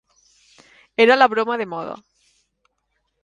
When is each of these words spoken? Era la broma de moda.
Era 0.97 1.15
la 1.19 1.27
broma 1.27 1.59
de 1.59 1.67
moda. 1.67 1.95